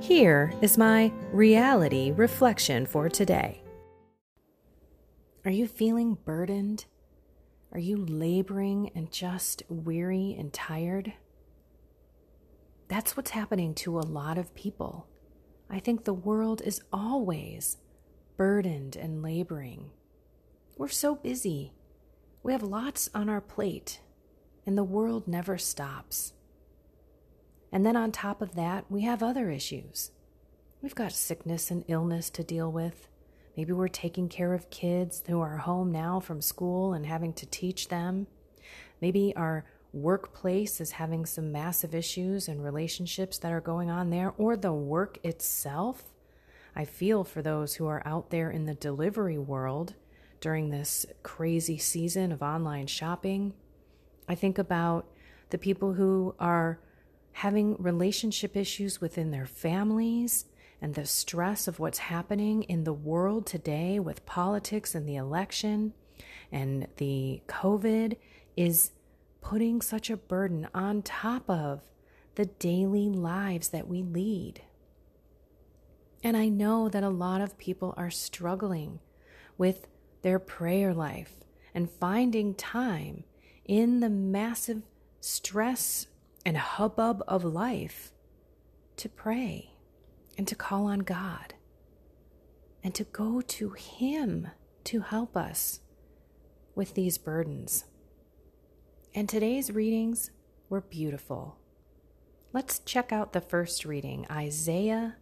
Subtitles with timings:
[0.00, 3.62] Here is my reality reflection for today.
[5.44, 6.84] Are you feeling burdened?
[7.72, 11.14] Are you laboring and just weary and tired?
[12.88, 15.08] That's what's happening to a lot of people.
[15.70, 17.78] I think the world is always
[18.36, 19.90] burdened and laboring.
[20.76, 21.72] We're so busy.
[22.42, 24.00] We have lots on our plate,
[24.66, 26.34] and the world never stops.
[27.76, 30.10] And then on top of that, we have other issues.
[30.80, 33.06] We've got sickness and illness to deal with.
[33.54, 37.44] Maybe we're taking care of kids who are home now from school and having to
[37.44, 38.28] teach them.
[39.02, 44.32] Maybe our workplace is having some massive issues and relationships that are going on there,
[44.38, 46.02] or the work itself.
[46.74, 49.96] I feel for those who are out there in the delivery world
[50.40, 53.52] during this crazy season of online shopping.
[54.26, 55.06] I think about
[55.50, 56.80] the people who are
[57.36, 60.46] having relationship issues within their families,
[60.80, 65.92] and the stress of what's happening in the world today with politics and the election
[66.50, 68.16] and the COVID
[68.56, 68.92] is
[69.42, 71.82] putting such a burden on top of
[72.36, 74.62] the daily lives that we lead.
[76.22, 79.00] And I know that a lot of people are struggling
[79.58, 79.88] with
[80.22, 81.34] their prayer life
[81.74, 83.24] and finding time
[83.66, 84.84] in the massive
[85.20, 86.06] stress
[86.46, 88.12] and hubbub of life
[88.96, 89.72] to pray
[90.38, 91.54] and to call on God
[92.84, 94.46] and to go to Him
[94.84, 95.80] to help us
[96.76, 97.86] with these burdens.
[99.12, 100.30] And today's readings
[100.68, 101.58] were beautiful.
[102.52, 105.16] Let's check out the first reading Isaiah.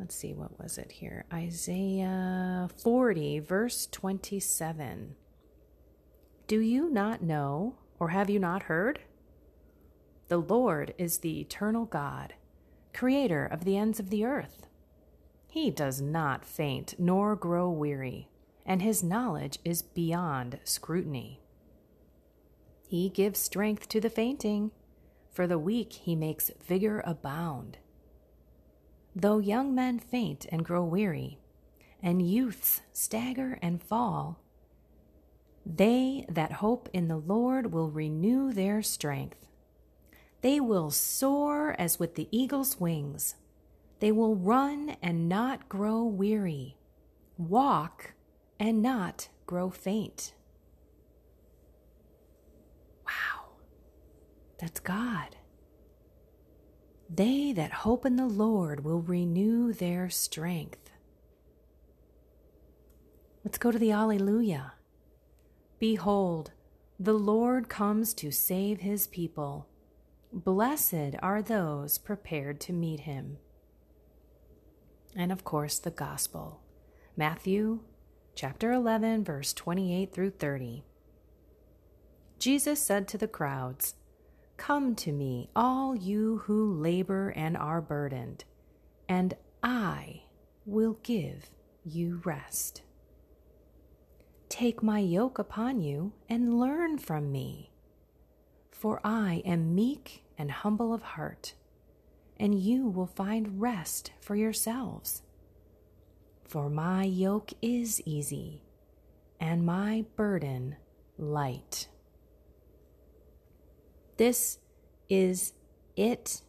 [0.00, 1.26] Let's see, what was it here?
[1.32, 5.14] Isaiah 40, verse 27.
[6.48, 8.98] Do you not know, or have you not heard?
[10.28, 12.34] The Lord is the eternal God,
[12.94, 14.66] creator of the ends of the earth.
[15.48, 18.28] He does not faint nor grow weary,
[18.64, 21.40] and his knowledge is beyond scrutiny.
[22.88, 24.70] He gives strength to the fainting,
[25.30, 27.78] for the weak he makes vigor abound.
[29.14, 31.38] Though young men faint and grow weary,
[32.02, 34.40] and youths stagger and fall,
[35.66, 39.46] they that hope in the Lord will renew their strength.
[40.44, 43.36] They will soar as with the eagle's wings.
[44.00, 46.76] They will run and not grow weary,
[47.38, 48.12] walk
[48.60, 50.34] and not grow faint.
[53.06, 53.52] Wow,
[54.58, 55.34] that's God.
[57.08, 60.90] They that hope in the Lord will renew their strength.
[63.42, 64.74] Let's go to the Alleluia.
[65.78, 66.50] Behold,
[67.00, 69.68] the Lord comes to save his people.
[70.36, 73.38] Blessed are those prepared to meet him.
[75.14, 76.60] And of course, the gospel.
[77.16, 77.82] Matthew
[78.34, 80.82] chapter 11, verse 28 through 30.
[82.40, 83.94] Jesus said to the crowds,
[84.56, 88.42] Come to me, all you who labor and are burdened,
[89.08, 90.24] and I
[90.66, 91.48] will give
[91.84, 92.82] you rest.
[94.48, 97.70] Take my yoke upon you and learn from me,
[98.84, 101.54] for I am meek and humble of heart,
[102.38, 105.22] and you will find rest for yourselves.
[106.46, 108.60] For my yoke is easy,
[109.40, 110.76] and my burden
[111.16, 111.88] light.
[114.18, 114.58] This
[115.08, 115.54] is
[115.96, 116.42] it.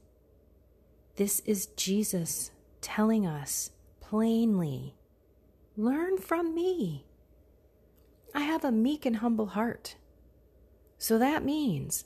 [1.15, 3.71] This is Jesus telling us
[4.01, 4.93] plainly
[5.77, 7.05] Learn from me.
[8.33, 9.95] I have a meek and humble heart.
[10.97, 12.03] So that means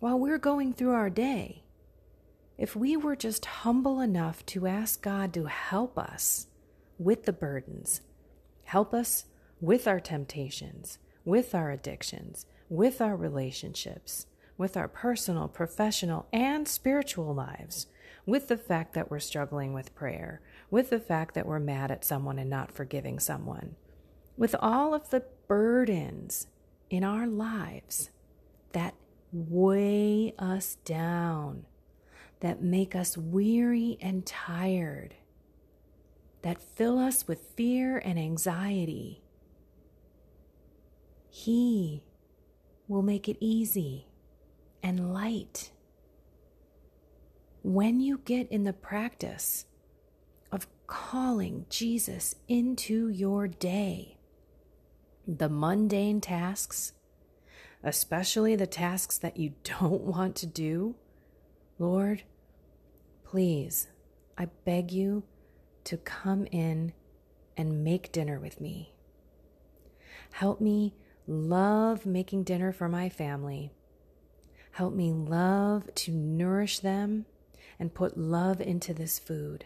[0.00, 1.62] while we're going through our day,
[2.58, 6.46] if we were just humble enough to ask God to help us
[6.98, 8.00] with the burdens,
[8.66, 9.26] Help us
[9.60, 14.26] with our temptations, with our addictions, with our relationships,
[14.58, 17.86] with our personal, professional, and spiritual lives,
[18.26, 22.04] with the fact that we're struggling with prayer, with the fact that we're mad at
[22.04, 23.76] someone and not forgiving someone,
[24.36, 26.48] with all of the burdens
[26.90, 28.10] in our lives
[28.72, 28.94] that
[29.32, 31.66] weigh us down,
[32.40, 35.14] that make us weary and tired,
[36.42, 39.22] that fill us with fear and anxiety.
[41.28, 42.02] He
[42.88, 44.06] will make it easy
[44.82, 45.72] and light.
[47.62, 49.66] When you get in the practice
[50.52, 54.18] of calling Jesus into your day,
[55.26, 56.92] the mundane tasks,
[57.86, 60.96] especially the tasks that you don't want to do,
[61.78, 62.24] Lord,
[63.24, 63.88] please,
[64.36, 65.22] I beg you
[65.84, 66.92] to come in
[67.56, 68.92] and make dinner with me.
[70.32, 70.94] Help me
[71.26, 73.70] love making dinner for my family.
[74.72, 77.24] Help me love to nourish them
[77.78, 79.64] and put love into this food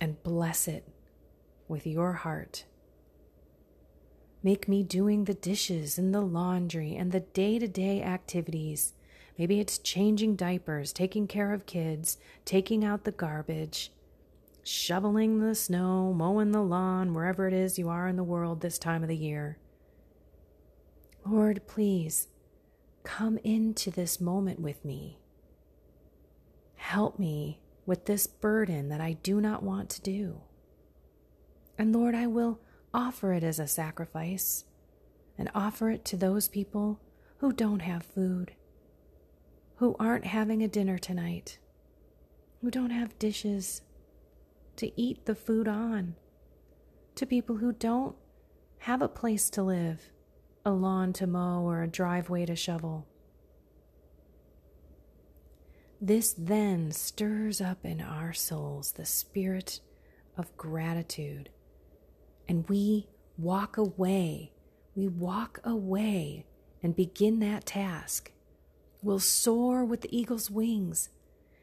[0.00, 0.88] and bless it
[1.68, 2.64] with your heart.
[4.44, 8.92] Make me doing the dishes and the laundry and the day to day activities.
[9.38, 13.90] Maybe it's changing diapers, taking care of kids, taking out the garbage,
[14.62, 18.78] shoveling the snow, mowing the lawn, wherever it is you are in the world this
[18.78, 19.56] time of the year.
[21.24, 22.28] Lord, please
[23.02, 25.20] come into this moment with me.
[26.76, 30.42] Help me with this burden that I do not want to do.
[31.78, 32.60] And Lord, I will
[32.94, 34.64] offer it as a sacrifice
[35.36, 37.00] and offer it to those people
[37.38, 38.52] who don't have food,
[39.76, 41.58] who aren't having a dinner tonight,
[42.62, 43.82] who don't have dishes
[44.76, 46.14] to eat the food on,
[47.16, 48.14] to people who don't
[48.78, 50.12] have a place to live
[50.64, 53.06] a lawn to mow or a driveway to shovel.
[56.00, 59.80] This then stirs up in our souls the spirit
[60.36, 61.50] of gratitude,
[62.48, 63.08] and we
[63.38, 64.52] walk away.
[64.94, 66.46] We walk away
[66.82, 68.30] and begin that task.
[69.02, 71.10] We'll soar with the eagle's wings,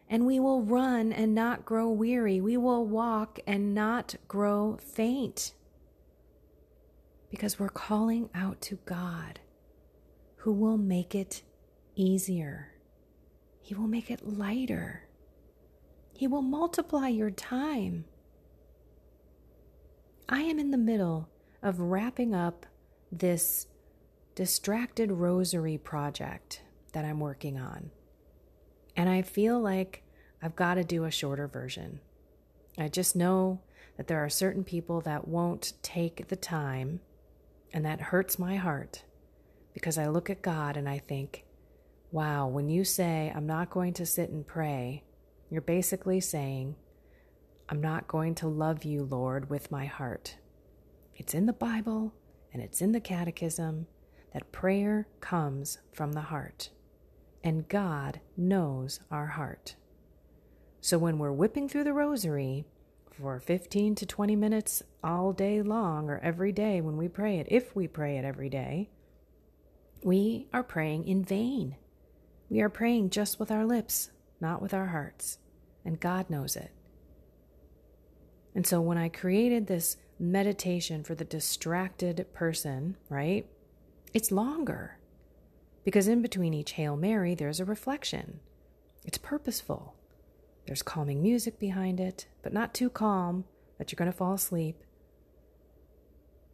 [0.09, 2.41] and we will run and not grow weary.
[2.41, 5.53] We will walk and not grow faint
[7.29, 9.39] because we're calling out to God
[10.37, 11.43] who will make it
[11.95, 12.73] easier.
[13.61, 15.07] He will make it lighter.
[16.13, 18.05] He will multiply your time.
[20.29, 21.29] I am in the middle
[21.61, 22.65] of wrapping up
[23.11, 23.67] this
[24.35, 26.61] distracted rosary project
[26.93, 27.91] that I'm working on.
[28.95, 30.03] And I feel like
[30.41, 31.99] I've got to do a shorter version.
[32.77, 33.61] I just know
[33.97, 37.01] that there are certain people that won't take the time
[37.73, 39.03] and that hurts my heart
[39.73, 41.45] because I look at God and I think,
[42.11, 45.03] wow, when you say, I'm not going to sit and pray,
[45.49, 46.75] you're basically saying,
[47.71, 50.35] I'm not going to love you, Lord, with my heart.
[51.15, 52.13] It's in the Bible
[52.51, 53.87] and it's in the Catechism
[54.33, 56.69] that prayer comes from the heart,
[57.45, 59.75] and God knows our heart.
[60.81, 62.65] So when we're whipping through the rosary,
[63.09, 67.47] for 15 to 20 minutes all day long or every day when we pray it,
[67.49, 68.89] if we pray it every day,
[70.03, 71.77] we are praying in vain.
[72.49, 75.37] We are praying just with our lips, not with our hearts.
[75.85, 76.71] And God knows it.
[78.53, 83.47] And so when I created this meditation for the distracted person, right,
[84.13, 84.97] it's longer
[85.83, 88.39] because in between each Hail Mary, there's a reflection.
[89.05, 89.95] It's purposeful.
[90.67, 93.45] There's calming music behind it, but not too calm
[93.77, 94.83] that you're going to fall asleep.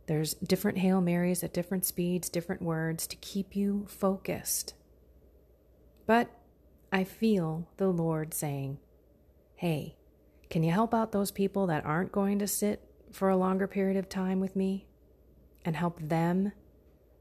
[0.08, 4.74] There's different Hail Marys at different speeds, different words to keep you focused.
[6.06, 6.30] But
[6.94, 8.80] I feel the Lord saying,
[9.56, 9.97] Hey,
[10.50, 13.98] can you help out those people that aren't going to sit for a longer period
[13.98, 14.88] of time with me
[15.66, 16.54] and help them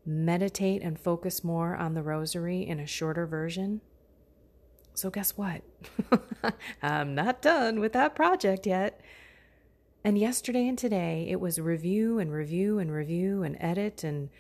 [0.05, 3.81] meditate and focus more on the rosary in a shorter version?
[4.95, 5.63] So, guess what?
[6.83, 9.01] I'm not done with that project yet.
[10.05, 14.31] And yesterday and today, it was review and review and review and edit and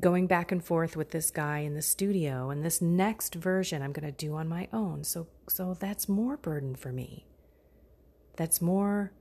[0.00, 2.50] going back and forth with this guy in the studio.
[2.50, 5.04] And this next version I'm going to do on my own.
[5.04, 7.24] So, so that's more burden for me.
[8.36, 9.12] That's more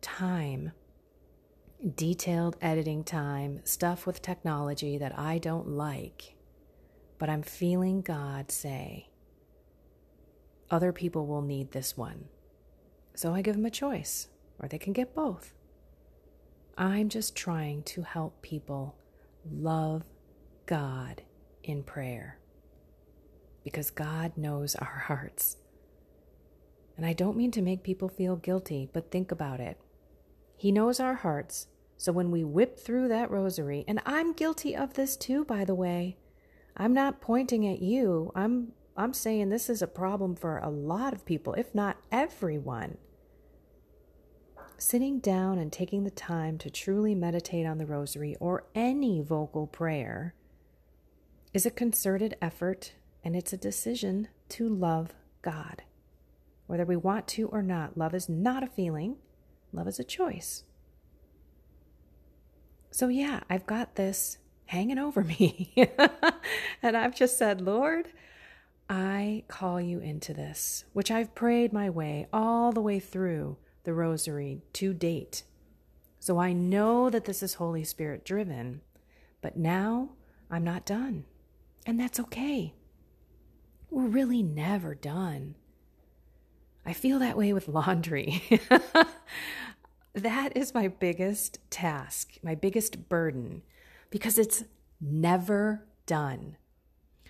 [0.00, 0.72] time,
[1.94, 6.36] detailed editing time, stuff with technology that I don't like.
[7.18, 9.08] But I'm feeling God say,
[10.70, 12.26] other people will need this one.
[13.14, 15.52] So I give them a choice, or they can get both.
[16.78, 18.94] I'm just trying to help people
[19.50, 20.04] love
[20.66, 21.22] God
[21.62, 22.38] in prayer
[23.64, 25.56] because God knows our hearts.
[27.00, 29.80] And I don't mean to make people feel guilty, but think about it.
[30.54, 31.66] He knows our hearts.
[31.96, 35.74] So when we whip through that rosary, and I'm guilty of this too, by the
[35.74, 36.18] way,
[36.76, 38.30] I'm not pointing at you.
[38.34, 42.98] I'm I'm saying this is a problem for a lot of people, if not everyone.
[44.76, 49.66] Sitting down and taking the time to truly meditate on the rosary or any vocal
[49.66, 50.34] prayer
[51.54, 52.92] is a concerted effort
[53.24, 55.84] and it's a decision to love God.
[56.70, 59.16] Whether we want to or not, love is not a feeling,
[59.72, 60.62] love is a choice.
[62.92, 65.74] So, yeah, I've got this hanging over me.
[66.80, 68.12] and I've just said, Lord,
[68.88, 73.92] I call you into this, which I've prayed my way all the way through the
[73.92, 75.42] rosary to date.
[76.20, 78.80] So I know that this is Holy Spirit driven,
[79.42, 80.10] but now
[80.48, 81.24] I'm not done.
[81.84, 82.74] And that's okay.
[83.90, 85.56] We're really never done.
[86.84, 88.42] I feel that way with laundry.
[90.14, 93.62] that is my biggest task, my biggest burden,
[94.10, 94.64] because it's
[95.00, 96.56] never done.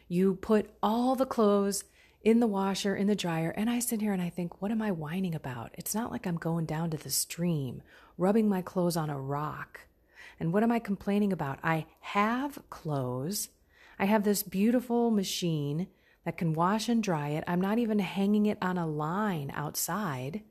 [0.08, 1.84] You put all the clothes
[2.22, 4.82] in the washer, in the dryer, and I sit here and I think, what am
[4.82, 5.70] I whining about?
[5.74, 7.82] It's not like I'm going down to the stream,
[8.18, 9.80] rubbing my clothes on a rock.
[10.38, 11.58] And what am I complaining about?
[11.62, 13.48] I have clothes.
[13.98, 15.88] I have this beautiful machine
[16.30, 17.42] that can wash and dry it.
[17.48, 20.42] I'm not even hanging it on a line outside.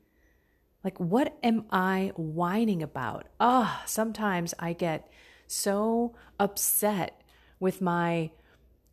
[0.84, 3.28] Like, what am I whining about?
[3.40, 5.10] Ah, oh, sometimes I get
[5.46, 7.22] so upset
[7.58, 8.30] with my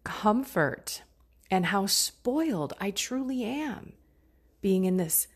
[0.06, 1.02] comfort
[1.52, 3.92] and how spoiled I truly am
[4.62, 5.28] being in this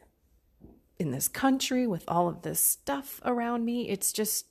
[1.00, 3.90] in this country with all of this stuff around me.
[3.90, 4.46] It's just,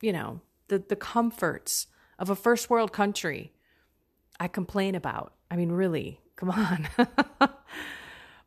[0.00, 3.52] you know, the the comforts of a first world country
[4.38, 5.32] I complain about.
[5.50, 6.88] I mean, really, come on.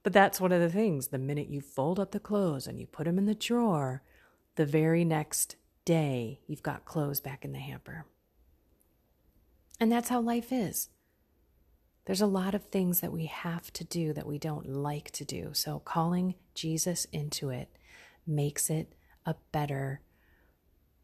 [0.03, 1.07] but that's one of the things.
[1.07, 4.01] The minute you fold up the clothes and you put them in the drawer,
[4.55, 8.05] the very next day you've got clothes back in the hamper.
[9.79, 10.89] And that's how life is.
[12.05, 15.25] There's a lot of things that we have to do that we don't like to
[15.25, 15.51] do.
[15.53, 17.69] So calling Jesus into it
[18.25, 18.93] makes it
[19.25, 20.01] a better,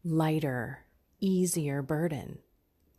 [0.02, 0.84] lighter,
[1.20, 2.38] easier burden.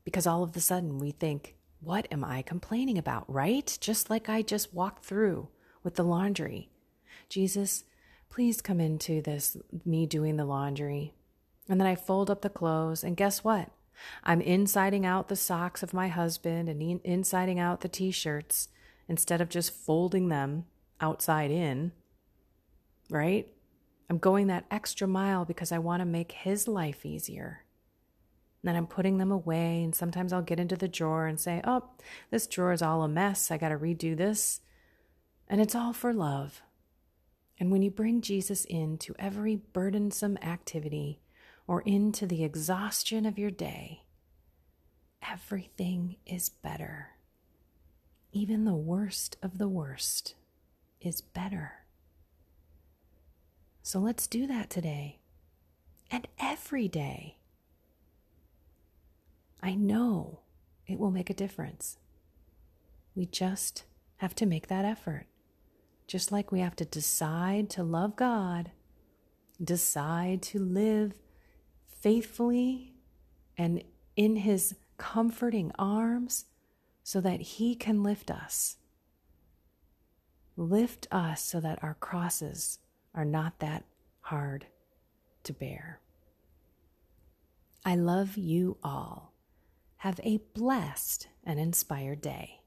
[0.06, 3.78] Because all of a sudden we think, what am I complaining about, right?
[3.80, 5.48] Just like I just walked through
[5.84, 6.70] with the laundry.
[7.30, 7.86] Jesus,
[8.30, 11.14] please come into this, me doing the laundry.
[11.70, 13.70] And then I fold up the clothes, and guess what?
[14.24, 18.70] I'm insiding out the socks of my husband and insiding out the t shirts
[19.08, 20.66] instead of just folding them
[21.02, 21.92] outside in,
[23.10, 23.48] right?
[24.10, 27.64] I'm going that extra mile because I want to make his life easier.
[28.64, 31.90] Then I'm putting them away, and sometimes I'll get into the drawer and say, Oh,
[32.30, 33.52] this drawer is all a mess.
[33.52, 34.62] I got to redo this.
[35.48, 36.62] And it's all for love.
[37.60, 41.20] And when you bring Jesus into every burdensome activity
[41.68, 44.04] or into the exhaustion of your day,
[45.28, 47.10] everything is better.
[48.32, 50.36] Even the worst of the worst
[51.02, 51.72] is better.
[53.82, 55.20] So let's do that today
[56.12, 57.39] and every day.
[59.62, 60.42] I know
[60.88, 61.98] it will make a difference.
[63.16, 63.84] We just
[64.18, 65.26] have to make that effort.
[66.08, 68.72] Just like we have to decide to love God,
[69.64, 71.14] decide to live
[72.02, 72.94] faithfully
[73.58, 73.84] and
[74.16, 76.46] in His comforting arms
[77.04, 78.78] so that He can lift us.
[80.56, 82.80] Lift us so that our crosses
[83.14, 83.86] are not that
[84.22, 84.66] hard
[85.44, 86.00] to bear.
[87.86, 89.34] I love you all.
[90.04, 92.59] Have a blessed and inspired day.